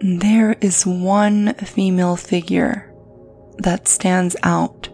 There 0.00 0.52
is 0.60 0.86
one 0.86 1.54
female 1.54 2.14
figure 2.14 2.94
that 3.58 3.88
stands 3.88 4.36
out 4.44 4.88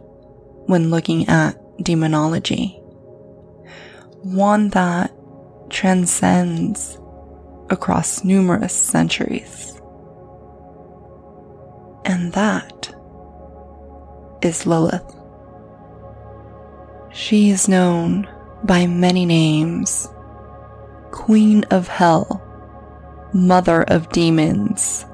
when 0.67 0.89
looking 0.89 1.29
at 1.29 1.59
demonology. 1.83 2.79
One 4.23 4.71
that 4.71 5.13
transcends 5.69 6.99
across 7.69 8.25
numerous 8.25 8.73
centuries. 8.73 9.79
And 12.07 12.33
that 12.33 12.95
is 14.41 14.67
Lilith. 14.67 15.15
She 17.13 17.51
is 17.51 17.69
known 17.69 18.27
by 18.65 18.87
many 18.87 19.27
names 19.27 20.09
Queen 21.11 21.65
of 21.65 21.89
Hell, 21.89 22.41
Mother 23.35 23.83
of 23.83 24.09
Demons, 24.11 25.07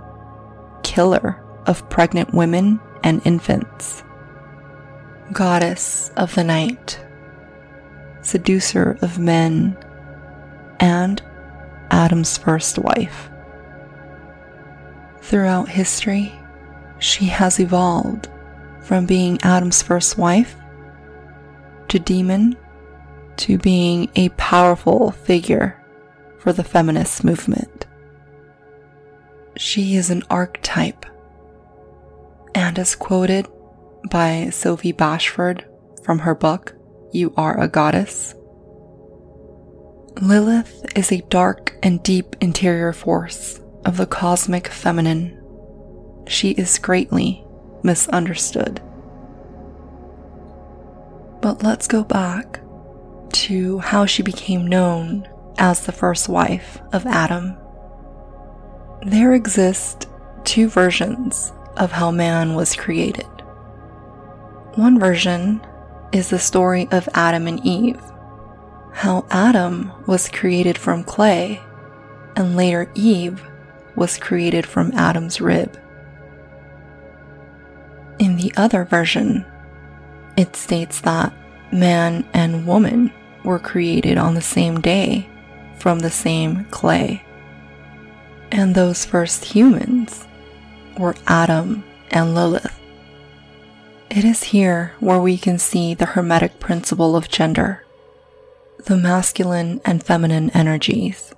Killer 0.82 1.42
of 1.64 1.88
Pregnant 1.88 2.34
Women 2.34 2.78
and 3.02 3.22
Infants, 3.24 4.02
Goddess 5.32 6.10
of 6.18 6.34
the 6.34 6.44
Night, 6.44 7.00
Seducer 8.20 8.98
of 9.00 9.18
Men, 9.18 9.74
and 10.80 11.22
Adam's 11.90 12.36
first 12.36 12.78
wife. 12.78 13.30
Throughout 15.22 15.70
history, 15.70 16.38
she 16.98 17.24
has 17.24 17.58
evolved 17.58 18.28
from 18.82 19.06
being 19.06 19.38
Adam's 19.42 19.80
first 19.80 20.18
wife 20.18 20.56
to 21.88 21.98
demon 21.98 22.54
to 23.38 23.56
being 23.56 24.10
a 24.14 24.28
powerful 24.30 25.10
figure 25.10 25.82
for 26.38 26.52
the 26.52 26.64
feminist 26.64 27.24
movement. 27.24 27.86
She 29.60 29.94
is 29.94 30.08
an 30.08 30.22
archetype, 30.30 31.04
and 32.54 32.78
as 32.78 32.94
quoted 32.94 33.46
by 34.10 34.48
Sophie 34.48 34.94
Bashford 34.94 35.66
from 36.02 36.20
her 36.20 36.34
book, 36.34 36.74
You 37.12 37.34
Are 37.36 37.60
a 37.60 37.68
Goddess, 37.68 38.34
Lilith 40.18 40.86
is 40.96 41.12
a 41.12 41.20
dark 41.28 41.76
and 41.82 42.02
deep 42.02 42.36
interior 42.40 42.94
force 42.94 43.60
of 43.84 43.98
the 43.98 44.06
cosmic 44.06 44.68
feminine. 44.68 45.38
She 46.26 46.52
is 46.52 46.78
greatly 46.78 47.44
misunderstood. 47.82 48.80
But 51.42 51.62
let's 51.62 51.86
go 51.86 52.02
back 52.02 52.60
to 53.32 53.80
how 53.80 54.06
she 54.06 54.22
became 54.22 54.66
known 54.66 55.28
as 55.58 55.84
the 55.84 55.92
first 55.92 56.30
wife 56.30 56.80
of 56.94 57.04
Adam. 57.04 57.58
There 59.02 59.32
exist 59.32 60.08
two 60.44 60.68
versions 60.68 61.54
of 61.78 61.90
how 61.90 62.10
man 62.10 62.54
was 62.54 62.76
created. 62.76 63.26
One 64.74 65.00
version 65.00 65.62
is 66.12 66.28
the 66.28 66.38
story 66.38 66.86
of 66.92 67.08
Adam 67.14 67.46
and 67.46 67.64
Eve, 67.64 68.00
how 68.92 69.24
Adam 69.30 69.90
was 70.06 70.28
created 70.28 70.76
from 70.76 71.04
clay, 71.04 71.62
and 72.36 72.56
later 72.56 72.90
Eve 72.94 73.42
was 73.96 74.18
created 74.18 74.66
from 74.66 74.92
Adam's 74.92 75.40
rib. 75.40 75.80
In 78.18 78.36
the 78.36 78.52
other 78.58 78.84
version, 78.84 79.46
it 80.36 80.54
states 80.56 81.00
that 81.00 81.32
man 81.72 82.28
and 82.34 82.66
woman 82.66 83.10
were 83.44 83.58
created 83.58 84.18
on 84.18 84.34
the 84.34 84.42
same 84.42 84.78
day 84.82 85.26
from 85.78 86.00
the 86.00 86.10
same 86.10 86.66
clay. 86.66 87.24
And 88.52 88.74
those 88.74 89.04
first 89.04 89.44
humans 89.44 90.26
were 90.98 91.14
Adam 91.26 91.84
and 92.10 92.34
Lilith. 92.34 92.78
It 94.10 94.24
is 94.24 94.42
here 94.42 94.92
where 94.98 95.20
we 95.20 95.38
can 95.38 95.58
see 95.58 95.94
the 95.94 96.06
hermetic 96.06 96.58
principle 96.58 97.14
of 97.14 97.28
gender, 97.28 97.86
the 98.86 98.96
masculine 98.96 99.80
and 99.84 100.02
feminine 100.02 100.50
energies, 100.50 101.32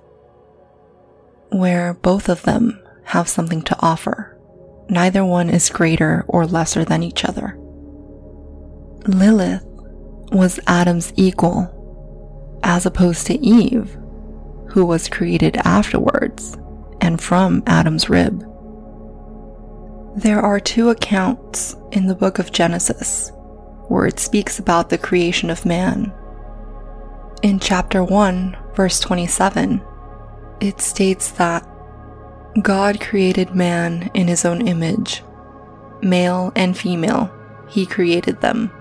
where 1.49 1.93
both 1.93 2.29
of 2.29 2.41
them 2.43 2.81
have 3.03 3.29
something 3.29 3.61
to 3.61 3.75
offer. 3.79 4.35
Neither 4.89 5.23
one 5.23 5.49
is 5.49 5.69
greater 5.69 6.25
or 6.27 6.47
lesser 6.47 6.83
than 6.83 7.03
each 7.03 7.23
other. 7.23 7.55
Lilith 9.05 9.63
was 10.31 10.59
Adam's 10.65 11.13
equal, 11.15 11.69
as 12.63 12.87
opposed 12.87 13.27
to 13.27 13.39
Eve, 13.39 13.95
who 14.69 14.83
was 14.83 15.07
created 15.07 15.57
afterwards 15.57 16.57
and 17.13 17.21
from 17.21 17.61
Adam's 17.67 18.09
rib. 18.09 18.39
There 20.15 20.41
are 20.41 20.59
two 20.59 20.89
accounts 20.89 21.75
in 21.91 22.07
the 22.07 22.15
book 22.15 22.39
of 22.39 22.51
Genesis 22.51 23.31
where 23.87 24.07
it 24.07 24.19
speaks 24.19 24.57
about 24.57 24.89
the 24.89 24.97
creation 24.97 25.51
of 25.51 25.63
man. 25.63 26.11
In 27.43 27.59
chapter 27.59 28.03
1, 28.03 28.57
verse 28.73 28.99
27, 28.99 29.79
it 30.59 30.81
states 30.81 31.29
that 31.33 31.63
God 32.63 32.99
created 32.99 33.53
man 33.53 34.09
in 34.15 34.27
his 34.27 34.43
own 34.43 34.67
image, 34.67 35.21
male 36.01 36.51
and 36.55 36.75
female, 36.75 37.31
he 37.69 37.85
created 37.85 38.41
them 38.41 38.71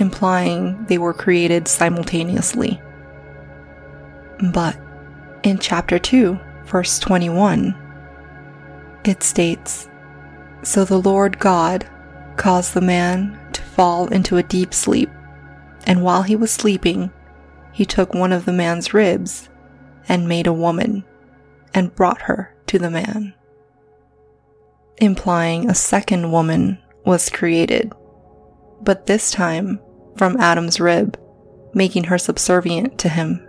implying 0.00 0.84
they 0.86 0.98
were 0.98 1.14
created 1.14 1.68
simultaneously. 1.68 2.82
But 4.52 4.76
in 5.44 5.58
chapter 5.60 6.00
2, 6.00 6.40
verse 6.66 6.98
21, 6.98 7.74
it 9.04 9.22
states 9.22 9.88
So 10.62 10.84
the 10.84 11.00
Lord 11.00 11.38
God 11.38 11.88
caused 12.36 12.74
the 12.74 12.80
man 12.80 13.38
to 13.52 13.62
fall 13.62 14.08
into 14.08 14.36
a 14.36 14.42
deep 14.42 14.74
sleep, 14.74 15.10
and 15.86 16.02
while 16.02 16.22
he 16.22 16.36
was 16.36 16.50
sleeping, 16.50 17.12
he 17.72 17.84
took 17.84 18.14
one 18.14 18.32
of 18.32 18.44
the 18.44 18.52
man's 18.52 18.94
ribs 18.94 19.48
and 20.08 20.28
made 20.28 20.46
a 20.46 20.52
woman 20.52 21.04
and 21.72 21.94
brought 21.94 22.22
her 22.22 22.54
to 22.66 22.78
the 22.78 22.90
man, 22.90 23.34
implying 24.98 25.68
a 25.68 25.74
second 25.74 26.30
woman 26.30 26.78
was 27.04 27.28
created 27.28 27.92
but 28.84 29.06
this 29.06 29.30
time 29.30 29.80
from 30.16 30.36
Adam's 30.36 30.78
rib, 30.78 31.18
making 31.72 32.04
her 32.04 32.18
subservient 32.18 32.98
to 32.98 33.08
him. 33.08 33.46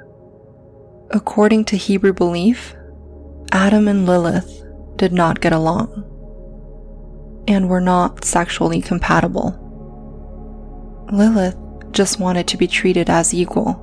According 1.11 1.65
to 1.65 1.77
Hebrew 1.77 2.13
belief, 2.13 2.75
Adam 3.51 3.87
and 3.87 4.05
Lilith 4.05 4.63
did 4.97 5.13
not 5.13 5.41
get 5.41 5.53
along 5.53 6.03
and 7.47 7.69
were 7.69 7.81
not 7.81 8.25
sexually 8.25 8.81
compatible. 8.81 9.61
Lilith 11.11 11.57
just 11.91 12.19
wanted 12.19 12.47
to 12.47 12.57
be 12.57 12.67
treated 12.67 13.09
as 13.09 13.33
equal. 13.33 13.81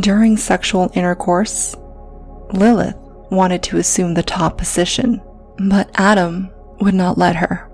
During 0.00 0.36
sexual 0.36 0.90
intercourse, 0.94 1.76
Lilith 2.52 2.96
wanted 3.30 3.62
to 3.64 3.78
assume 3.78 4.14
the 4.14 4.22
top 4.22 4.58
position, 4.58 5.20
but 5.58 5.90
Adam 5.94 6.50
would 6.80 6.94
not 6.94 7.18
let 7.18 7.36
her 7.36 7.70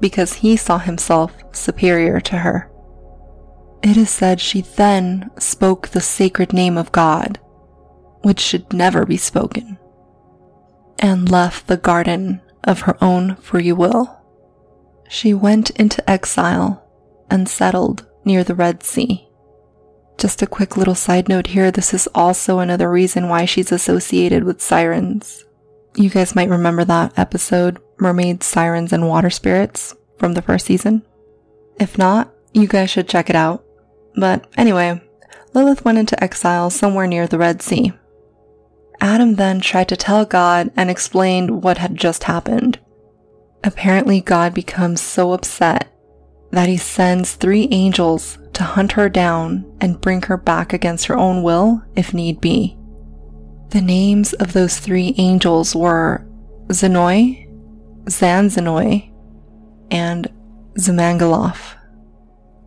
because 0.00 0.34
he 0.34 0.56
saw 0.56 0.78
himself 0.78 1.32
superior 1.52 2.20
to 2.20 2.38
her. 2.38 2.70
It 3.82 3.96
is 3.96 4.10
said 4.10 4.40
she 4.40 4.62
then 4.62 5.30
spoke 5.38 5.88
the 5.88 6.00
sacred 6.00 6.52
name 6.52 6.76
of 6.76 6.92
God, 6.92 7.38
which 8.26 8.40
should 8.40 8.72
never 8.72 9.06
be 9.06 9.16
spoken, 9.16 9.78
and 10.98 11.30
left 11.30 11.68
the 11.68 11.76
garden 11.76 12.40
of 12.64 12.80
her 12.80 12.96
own 13.00 13.36
free 13.36 13.70
will. 13.70 14.20
She 15.08 15.32
went 15.32 15.70
into 15.70 16.10
exile 16.10 16.84
and 17.30 17.48
settled 17.48 18.04
near 18.24 18.42
the 18.42 18.56
Red 18.56 18.82
Sea. 18.82 19.28
Just 20.18 20.42
a 20.42 20.46
quick 20.48 20.76
little 20.76 20.96
side 20.96 21.28
note 21.28 21.46
here 21.46 21.70
this 21.70 21.94
is 21.94 22.08
also 22.16 22.58
another 22.58 22.90
reason 22.90 23.28
why 23.28 23.44
she's 23.44 23.70
associated 23.70 24.42
with 24.42 24.60
sirens. 24.60 25.44
You 25.94 26.10
guys 26.10 26.34
might 26.34 26.48
remember 26.48 26.84
that 26.84 27.16
episode 27.16 27.78
mermaids, 28.00 28.44
sirens, 28.44 28.92
and 28.92 29.06
water 29.06 29.30
spirits 29.30 29.94
from 30.18 30.32
the 30.32 30.42
first 30.42 30.66
season. 30.66 31.04
If 31.78 31.96
not, 31.96 32.34
you 32.52 32.66
guys 32.66 32.90
should 32.90 33.08
check 33.08 33.30
it 33.30 33.36
out. 33.36 33.64
But 34.16 34.48
anyway, 34.56 35.00
Lilith 35.54 35.84
went 35.84 35.98
into 35.98 36.20
exile 36.20 36.70
somewhere 36.70 37.06
near 37.06 37.28
the 37.28 37.38
Red 37.38 37.62
Sea. 37.62 37.92
Adam 39.00 39.34
then 39.34 39.60
tried 39.60 39.88
to 39.88 39.96
tell 39.96 40.24
God 40.24 40.70
and 40.76 40.90
explained 40.90 41.62
what 41.62 41.78
had 41.78 41.96
just 41.96 42.24
happened. 42.24 42.78
Apparently, 43.64 44.20
God 44.20 44.54
becomes 44.54 45.00
so 45.00 45.32
upset 45.32 45.92
that 46.50 46.68
he 46.68 46.76
sends 46.76 47.34
three 47.34 47.68
angels 47.70 48.38
to 48.52 48.62
hunt 48.62 48.92
her 48.92 49.08
down 49.08 49.70
and 49.80 50.00
bring 50.00 50.22
her 50.22 50.36
back 50.36 50.72
against 50.72 51.06
her 51.06 51.16
own 51.16 51.42
will 51.42 51.82
if 51.94 52.14
need 52.14 52.40
be. 52.40 52.76
The 53.70 53.82
names 53.82 54.32
of 54.34 54.52
those 54.52 54.78
three 54.78 55.14
angels 55.18 55.74
were 55.74 56.26
Zanoi, 56.68 57.48
Zanzanoi, 58.04 59.12
and 59.90 60.32
Zamangaloth. 60.78 61.74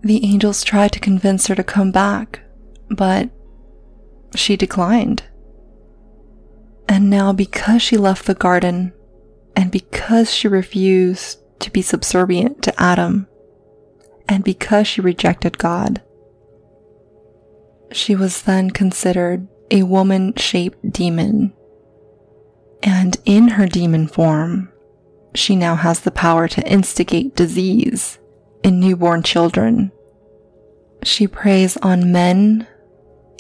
The 0.02 0.24
angels 0.24 0.64
tried 0.64 0.92
to 0.92 1.00
convince 1.00 1.48
her 1.48 1.56
to 1.56 1.64
come 1.64 1.92
back, 1.92 2.42
but 2.90 3.30
she 4.36 4.56
declined. 4.56 5.24
And 6.90 7.08
now, 7.08 7.32
because 7.34 7.84
she 7.84 7.98
left 7.98 8.26
the 8.26 8.34
garden, 8.34 8.94
and 9.56 9.72
because 9.72 10.34
she 10.34 10.48
refused 10.48 11.38
to 11.60 11.70
be 11.70 11.84
subservient 11.84 12.64
to 12.64 12.82
Adam, 12.82 13.28
and 14.28 14.44
because 14.44 14.88
she 14.88 15.00
rejected 15.00 15.60
God, 15.60 16.02
she 17.92 18.16
was 18.16 18.42
then 18.42 18.72
considered 18.72 19.48
a 19.70 19.84
woman 19.84 20.34
shaped 20.36 20.92
demon. 20.92 21.54
And 22.82 23.18
in 23.24 23.50
her 23.50 23.68
demon 23.68 24.08
form, 24.08 24.72
she 25.36 25.56
now 25.56 25.76
has 25.76 26.00
the 26.00 26.12
power 26.12 26.48
to 26.48 26.68
instigate 26.68 27.36
disease 27.36 28.18
in 28.64 28.80
newborn 28.80 29.22
children. 29.22 29.92
She 31.04 31.28
preys 31.28 31.78
on 31.78 32.12
men, 32.12 32.66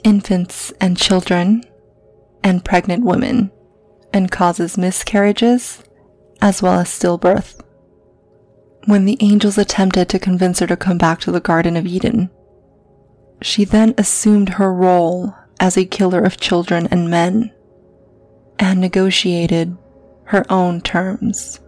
infants 0.04 0.72
and 0.80 0.96
children, 0.96 1.64
and 2.44 2.66
pregnant 2.66 3.04
women, 3.04 3.52
and 4.14 4.32
causes 4.32 4.78
miscarriages 4.78 5.84
as 6.42 6.62
well 6.62 6.80
as 6.80 6.90
stillbirth. 6.90 7.62
When 8.86 9.06
the 9.06 9.18
angels 9.20 9.58
attempted 9.58 10.10
to 10.10 10.20
convince 10.20 10.60
her 10.60 10.68
to 10.68 10.78
come 10.78 10.98
back 10.98 11.20
to 11.22 11.32
the 11.32 11.42
Garden 11.42 11.76
of 11.76 11.86
Eden, 11.86 12.30
she 13.42 13.66
then 13.66 13.94
assumed 13.98 14.50
her 14.50 14.74
role 14.74 15.34
as 15.60 15.78
a 15.78 15.86
killer 15.86 16.22
of 16.22 16.40
children 16.40 16.88
and 16.90 17.10
men 17.10 17.52
and 18.58 18.80
negotiated 18.80 19.78
her 20.26 20.46
own 20.50 20.82
terms. 20.82 21.60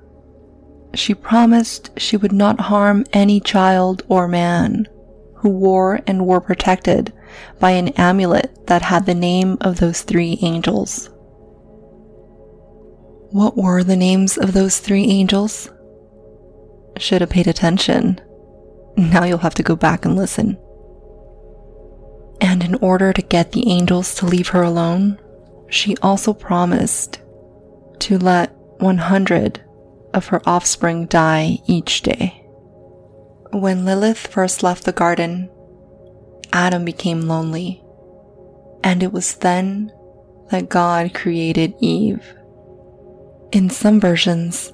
She 0.94 1.13
promised 1.13 1.91
she 1.97 2.17
would 2.17 2.33
not 2.33 2.59
harm 2.59 3.06
any 3.13 3.39
child 3.39 4.03
or 4.07 4.27
man 4.27 4.88
who 5.35 5.50
wore 5.50 6.01
and 6.06 6.25
were 6.25 6.41
protected 6.41 7.13
by 7.60 7.72
an 7.72 7.89
amulet 7.89 8.68
that 8.68 8.81
had 8.81 9.06
the 9.06 9.16
name 9.16 9.57
of 9.62 9.80
those 9.80 10.01
three 10.01 10.38
angels. 10.42 11.10
What 13.31 13.56
were 13.56 13.83
the 13.83 13.95
names 13.95 14.38
of 14.38 14.54
those 14.54 14.80
three 14.80 15.06
angels? 15.06 15.69
Should 16.98 17.22
have 17.22 17.30
paid 17.30 17.48
attention. 17.48 18.19
Now 18.98 19.24
you'll 19.24 19.38
have 19.38 19.56
to 19.56 19.63
go 19.63 19.75
back 19.75 20.06
and 20.06 20.16
listen. 20.16 20.57
And 22.42 22.63
in 22.63 22.75
order 22.75 23.13
to 23.13 23.22
get 23.22 23.51
the 23.51 23.69
angels 23.69 24.16
to 24.16 24.25
leave 24.25 24.50
her 24.50 24.63
alone, 24.63 25.19
she 25.69 25.95
also 26.01 26.34
promised 26.34 27.22
to 28.00 28.18
let 28.18 28.54
100 28.80 29.62
of 30.13 30.27
her 30.27 30.42
offspring 30.45 31.06
die 31.06 31.60
each 31.68 32.01
day. 32.01 32.45
When 33.51 33.86
Lilith 33.86 34.27
first 34.27 34.63
left 34.63 34.84
the 34.84 34.92
garden, 34.92 35.50
Adam 36.53 36.86
became 36.86 37.21
lonely, 37.21 37.83
and 38.83 39.03
it 39.03 39.13
was 39.13 39.36
then 39.36 39.92
that 40.50 40.69
God 40.69 41.13
created 41.13 41.74
Eve. 41.80 42.36
In 43.51 43.69
some 43.69 44.00
versions, 44.00 44.74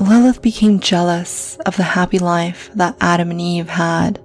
Lilith 0.00 0.42
became 0.42 0.80
jealous 0.80 1.56
of 1.66 1.76
the 1.76 1.82
happy 1.82 2.18
life 2.18 2.70
that 2.74 2.96
Adam 3.00 3.30
and 3.30 3.40
Eve 3.40 3.68
had, 3.68 4.20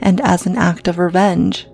and 0.00 0.20
as 0.20 0.46
an 0.46 0.56
act 0.56 0.88
of 0.88 0.98
revenge, 0.98 1.66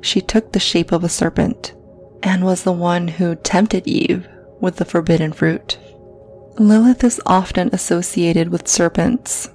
she 0.00 0.20
took 0.20 0.52
the 0.52 0.60
shape 0.60 0.92
of 0.92 1.02
a 1.02 1.08
serpent 1.08 1.74
and 2.22 2.44
was 2.44 2.62
the 2.62 2.72
one 2.72 3.08
who 3.08 3.34
tempted 3.34 3.86
Eve 3.86 4.28
with 4.60 4.76
the 4.76 4.84
forbidden 4.84 5.32
fruit. 5.32 5.78
Lilith 6.58 7.02
is 7.02 7.20
often 7.26 7.70
associated 7.72 8.48
with 8.48 8.68
serpents, 8.68 9.48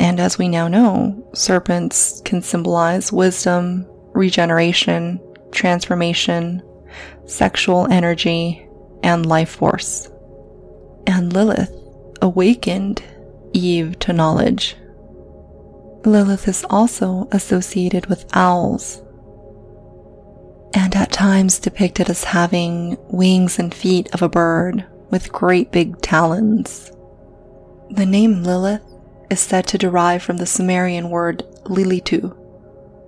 and 0.00 0.18
as 0.18 0.38
we 0.38 0.48
now 0.48 0.66
know, 0.66 1.28
serpents 1.34 2.22
can 2.24 2.40
symbolize 2.40 3.12
wisdom, 3.12 3.86
regeneration, 4.14 5.20
transformation, 5.52 6.62
sexual 7.26 7.86
energy, 7.90 8.66
and 9.02 9.26
life 9.26 9.50
force. 9.50 10.10
And 11.06 11.34
Lilith 11.34 11.74
awakened 12.22 13.02
Eve 13.52 13.98
to 13.98 14.14
knowledge. 14.14 14.74
Lilith 16.06 16.48
is 16.48 16.64
also 16.70 17.28
associated 17.30 18.06
with 18.06 18.24
owls 18.34 19.02
and 20.72 20.96
at 20.96 21.12
times 21.12 21.58
depicted 21.58 22.08
as 22.08 22.24
having 22.24 22.96
wings 23.10 23.58
and 23.58 23.74
feet 23.74 24.08
of 24.14 24.22
a 24.22 24.30
bird 24.30 24.86
with 25.10 25.30
great 25.30 25.72
big 25.72 26.00
talons. 26.00 26.90
The 27.90 28.06
name 28.06 28.44
Lilith 28.44 28.89
is 29.30 29.40
said 29.40 29.66
to 29.68 29.78
derive 29.78 30.22
from 30.22 30.38
the 30.38 30.46
Sumerian 30.46 31.10
word 31.10 31.46
Lilitu, 31.64 32.36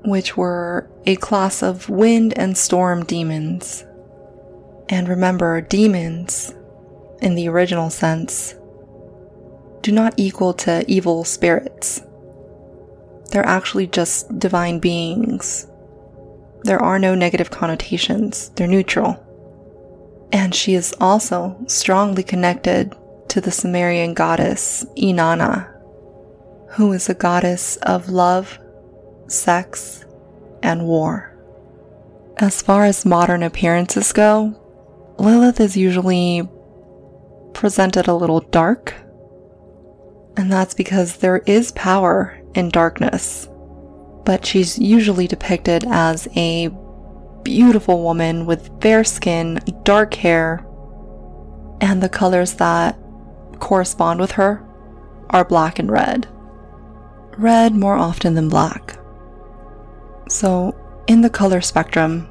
which 0.04 0.36
were 0.36 0.88
a 1.06 1.16
class 1.16 1.62
of 1.62 1.88
wind 1.88 2.32
and 2.36 2.56
storm 2.56 3.04
demons. 3.04 3.84
And 4.88 5.08
remember, 5.08 5.60
demons, 5.60 6.54
in 7.20 7.34
the 7.34 7.48
original 7.48 7.90
sense, 7.90 8.54
do 9.80 9.90
not 9.92 10.14
equal 10.16 10.54
to 10.54 10.84
evil 10.88 11.24
spirits. 11.24 12.02
They're 13.30 13.46
actually 13.46 13.86
just 13.86 14.38
divine 14.38 14.78
beings 14.78 15.66
there 16.64 16.80
are 16.80 16.98
no 16.98 17.14
negative 17.14 17.50
connotations, 17.50 18.50
they're 18.50 18.68
neutral. 18.68 19.18
And 20.32 20.54
she 20.54 20.74
is 20.74 20.94
also 21.00 21.56
strongly 21.66 22.22
connected 22.22 22.94
to 23.28 23.40
the 23.40 23.50
Sumerian 23.50 24.14
goddess 24.14 24.84
Inanna, 24.96 25.71
who 26.72 26.92
is 26.92 27.08
a 27.08 27.14
goddess 27.14 27.76
of 27.78 28.08
love, 28.08 28.58
sex, 29.26 30.04
and 30.62 30.86
war. 30.86 31.36
As 32.38 32.62
far 32.62 32.84
as 32.84 33.04
modern 33.04 33.42
appearances 33.42 34.12
go, 34.12 34.58
Lilith 35.18 35.60
is 35.60 35.76
usually 35.76 36.48
presented 37.52 38.08
a 38.08 38.14
little 38.14 38.40
dark, 38.40 38.94
and 40.36 40.50
that's 40.50 40.74
because 40.74 41.18
there 41.18 41.38
is 41.46 41.72
power 41.72 42.40
in 42.54 42.70
darkness 42.70 43.48
but 44.24 44.46
she's 44.46 44.78
usually 44.78 45.26
depicted 45.26 45.84
as 45.88 46.28
a 46.36 46.70
beautiful 47.42 48.02
woman 48.02 48.46
with 48.46 48.70
fair 48.80 49.04
skin, 49.04 49.58
dark 49.82 50.14
hair, 50.14 50.64
and 51.80 52.02
the 52.02 52.08
colors 52.08 52.54
that 52.54 52.96
correspond 53.58 54.20
with 54.20 54.32
her 54.32 54.64
are 55.30 55.44
black 55.44 55.78
and 55.78 55.90
red. 55.90 56.28
Red 57.38 57.74
more 57.74 57.96
often 57.96 58.34
than 58.34 58.48
black. 58.48 58.98
So, 60.28 60.76
in 61.06 61.22
the 61.22 61.30
color 61.30 61.60
spectrum, 61.60 62.28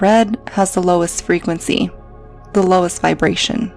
red 0.00 0.38
has 0.48 0.72
the 0.72 0.82
lowest 0.82 1.24
frequency, 1.24 1.90
the 2.52 2.62
lowest 2.62 3.02
vibration. 3.02 3.72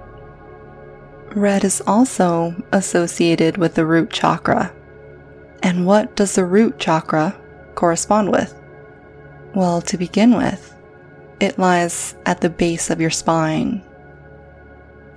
Red 1.35 1.63
is 1.63 1.81
also 1.87 2.55
associated 2.71 3.57
with 3.57 3.73
the 3.75 3.85
root 3.85 4.11
chakra, 4.11 4.73
and 5.63 5.85
what 5.85 6.15
does 6.15 6.35
the 6.35 6.45
root 6.45 6.77
chakra 6.77 7.35
correspond 7.75 8.31
with? 8.31 8.53
Well, 9.55 9.81
to 9.83 9.97
begin 9.97 10.35
with, 10.35 10.75
it 11.39 11.59
lies 11.59 12.15
at 12.25 12.41
the 12.41 12.49
base 12.49 12.89
of 12.89 13.01
your 13.01 13.09
spine. 13.09 13.83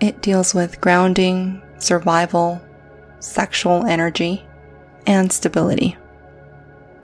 It 0.01 0.23
deals 0.23 0.55
with 0.55 0.81
grounding, 0.81 1.63
survival, 1.79 2.63
sexual 3.19 3.85
energy, 3.87 4.47
and 5.07 5.33
stability. 5.33 5.97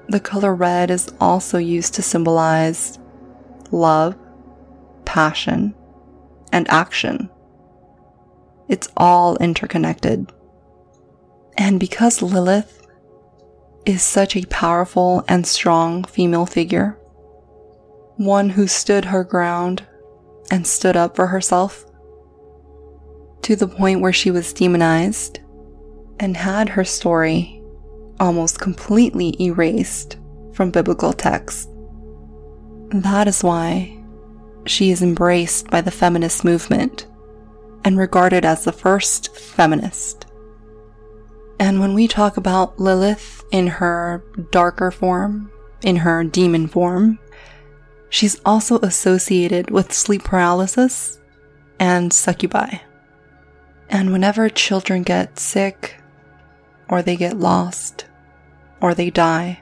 The 0.09 0.21
color 0.21 0.55
red 0.55 0.91
is 0.91 1.13
also 1.21 1.59
used 1.59 1.95
to 1.95 2.03
symbolize 2.03 2.99
love, 3.71 4.17
passion, 5.05 5.75
and 6.53 6.69
action. 6.69 7.31
It's 8.69 8.89
all 8.97 9.37
interconnected. 9.37 10.33
And 11.57 11.79
because 11.79 12.23
Lilith 12.23 12.87
is 13.87 14.03
such 14.03 14.37
a 14.37 14.47
powerful 14.47 15.25
and 15.29 15.47
strong 15.47 16.05
female 16.05 16.47
figure, 16.47 16.99
one 18.17 18.51
who 18.51 18.67
stood 18.67 19.07
her 19.07 19.25
ground 19.25 19.87
and 20.51 20.67
stood 20.67 20.97
up 20.97 21.17
for 21.17 21.29
herself 21.29 21.87
to 23.43 23.57
the 23.57 23.69
point 23.69 24.01
where 24.01 24.13
she 24.13 24.31
was 24.31 24.53
demonized 24.53 25.41
and 26.21 26.37
had 26.37 26.69
her 26.71 26.85
story 26.85 27.62
almost 28.21 28.61
completely 28.61 29.37
erased 29.41 30.19
from 30.53 30.71
biblical 30.71 31.13
texts. 31.13 31.69
That 32.91 33.27
is 33.27 33.43
why 33.43 33.99
she 34.67 34.91
is 34.91 35.03
embraced 35.03 35.71
by 35.71 35.81
the 35.81 35.91
feminist 35.91 36.45
movement 36.45 37.07
and 37.85 37.99
regarded 37.99 38.45
as 38.45 38.65
the 38.65 38.73
first 38.73 39.37
feminist. 39.37 40.27
And 41.59 41.81
when 41.81 41.95
we 41.95 42.09
talk 42.09 42.37
about 42.37 42.79
Lilith 42.79 43.45
in 43.51 43.67
her 43.67 44.25
darker 44.51 44.91
form, 44.91 45.51
in 45.83 45.97
her 45.97 46.25
demon 46.25 46.67
form, 46.67 47.19
she's 48.09 48.41
also 48.45 48.79
associated 48.81 49.71
with 49.71 49.93
sleep 49.93 50.25
paralysis 50.25 51.21
and 51.79 52.13
succubi. 52.13 52.79
And 53.89 54.13
whenever 54.13 54.49
children 54.49 55.03
get 55.03 55.39
sick, 55.39 56.02
or 56.89 57.03
they 57.03 57.17
get 57.17 57.39
lost, 57.39 58.07
or 58.81 58.95
they 58.95 59.11
die, 59.11 59.61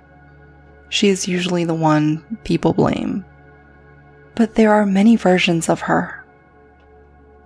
she 0.89 1.09
is 1.09 1.29
usually 1.29 1.65
the 1.65 1.75
one 1.75 2.39
people 2.45 2.73
blame. 2.73 3.25
But 4.35 4.55
there 4.55 4.73
are 4.73 4.87
many 4.87 5.17
versions 5.17 5.69
of 5.69 5.81
her, 5.83 6.25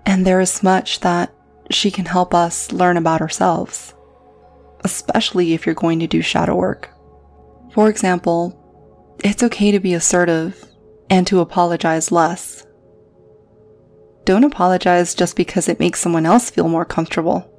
and 0.07 0.27
there 0.27 0.41
is 0.41 0.63
much 0.63 1.01
that 1.01 1.35
she 1.71 1.91
can 1.91 2.07
help 2.07 2.35
us 2.35 2.73
learn 2.73 2.97
about 2.97 3.21
ourselves, 3.21 3.95
especially 4.85 5.53
if 5.53 5.67
you're 5.67 5.75
going 5.75 6.01
to 6.01 6.07
do 6.07 6.23
shadow 6.23 6.55
work. 6.55 6.91
For 7.73 7.89
example, 7.89 8.61
it's 9.23 9.43
okay 9.43 9.71
to 9.73 9.81
be 9.81 9.95
assertive 9.95 10.65
and 11.11 11.27
to 11.27 11.41
apologize 11.41 12.13
less. 12.13 12.67
Don't 14.25 14.45
apologize 14.45 15.15
just 15.15 15.37
because 15.37 15.69
it 15.69 15.81
makes 15.81 16.01
someone 16.01 16.27
else 16.27 16.51
feel 16.51 16.69
more 16.69 16.85
comfortable. 16.85 17.51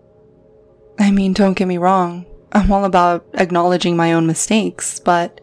I 1.00 1.12
mean, 1.12 1.34
don't 1.34 1.58
get 1.58 1.68
me 1.68 1.78
wrong, 1.78 2.26
I'm 2.56 2.72
all 2.72 2.86
about 2.86 3.26
acknowledging 3.34 3.98
my 3.98 4.14
own 4.14 4.26
mistakes, 4.26 5.00
but 5.00 5.42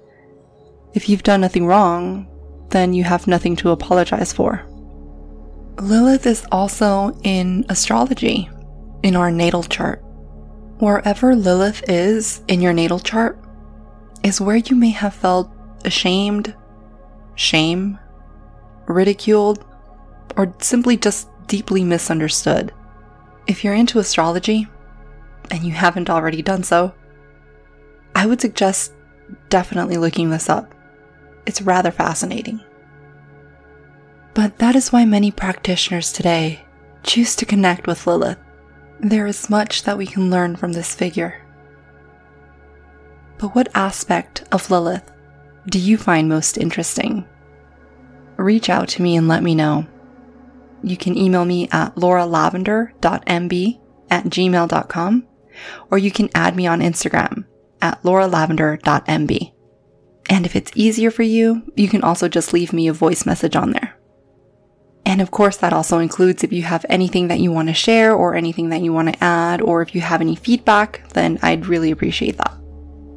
if 0.95 1.09
you've 1.11 1.23
done 1.23 1.43
nothing 1.43 1.67
wrong, 1.67 2.27
then 2.71 2.95
you 2.95 3.05
have 3.05 3.27
nothing 3.27 3.55
to 3.57 3.71
apologize 3.71 4.33
for. 4.33 4.65
Lilith 5.79 6.27
is 6.27 6.47
also 6.51 7.19
in 7.23 7.67
astrology, 7.69 8.49
in 9.03 9.15
our 9.15 9.31
natal 9.31 9.63
chart. 9.63 10.03
Wherever 10.79 11.37
Lilith 11.37 11.83
is 11.87 12.43
in 12.49 12.63
your 12.63 12.73
natal 12.73 12.99
chart 12.99 13.39
is 14.23 14.41
where 14.41 14.57
you 14.57 14.75
may 14.75 14.91
have 14.91 15.15
felt 15.15 15.51
ashamed, 15.85 16.55
shame, 17.35 17.99
ridiculed, 18.87 19.65
or 20.37 20.55
simply 20.61 20.97
just 20.97 21.29
deeply 21.47 21.85
misunderstood. 21.85 22.73
If 23.47 23.65
you're 23.65 23.75
into 23.75 23.99
astrology, 23.99 24.67
and 25.51 25.65
you 25.65 25.73
haven't 25.73 26.11
already 26.11 26.43
done 26.43 26.63
so, 26.63 26.95
I 28.15 28.27
would 28.27 28.41
suggest 28.41 28.93
definitely 29.49 29.97
looking 29.97 30.31
this 30.31 30.49
up. 30.49 30.75
It's 31.47 31.63
rather 31.63 31.91
fascinating. 31.91 32.61
But 34.35 34.59
that 34.59 34.77
is 34.77 34.93
why 34.93 35.05
many 35.05 35.31
practitioners 35.31 36.13
today 36.13 36.65
choose 37.03 37.37
to 37.37 37.47
connect 37.47 37.87
with 37.87 38.07
Lilith. 38.07 38.39
There 39.01 39.27
is 39.27 39.51
much 39.51 39.83
that 39.83 39.99
we 39.99 40.07
can 40.07 40.31
learn 40.31 40.57
from 40.57 40.73
this 40.73 40.95
figure. 40.95 41.43
But 43.39 43.55
what 43.55 43.69
aspect 43.75 44.45
of 44.53 44.71
Lilith 44.71 45.11
do 45.67 45.79
you 45.79 45.97
find 45.97 46.29
most 46.29 46.57
interesting? 46.57 47.27
Reach 48.37 48.71
out 48.71 48.89
to 48.91 49.03
me 49.03 49.17
and 49.17 49.29
let 49.29 49.43
me 49.43 49.55
know. 49.55 49.87
You 50.83 50.97
can 50.97 51.17
email 51.17 51.45
me 51.45 51.69
at 51.71 51.95
lauralavender.mb 51.97 53.81
at 54.11 54.25
gmail.com 54.25 55.27
or 55.91 55.99
you 55.99 56.11
can 56.11 56.31
add 56.35 56.57
me 56.57 56.67
on 56.67 56.81
Instagram 56.81 57.45
at 57.81 58.03
lauralavender.mb. 58.03 59.53
And 60.31 60.47
if 60.47 60.57
it's 60.57 60.73
easier 60.75 61.11
for 61.11 61.23
you, 61.23 61.63
you 61.77 61.89
can 61.89 62.03
also 62.03 62.29
just 62.29 62.53
leave 62.53 62.73
me 62.73 62.89
a 62.89 62.93
voice 62.93 63.25
message 63.27 63.57
on 63.57 63.73
there. 63.73 63.97
And 65.05 65.21
of 65.21 65.33
course, 65.33 65.57
that 65.59 65.73
also 65.73 65.99
includes 65.99 66.45
if 66.45 66.53
you 66.53 66.63
have 66.63 66.87
anything 66.89 67.27
that 67.29 67.41
you 67.41 67.51
want 67.51 67.67
to 67.69 67.75
share 67.75 68.15
or 68.15 68.35
anything 68.35 68.69
that 68.69 68.83
you 68.83 68.93
want 68.93 69.13
to 69.13 69.23
add, 69.23 69.61
or 69.61 69.83
if 69.83 69.95
you 69.95 70.01
have 70.01 70.21
any 70.21 70.37
feedback, 70.37 71.09
then 71.11 71.39
I'd 71.43 71.67
really 71.67 71.91
appreciate 71.91 72.37
that. 72.39 72.57